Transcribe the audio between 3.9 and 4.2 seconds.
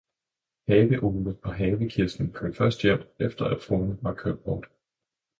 var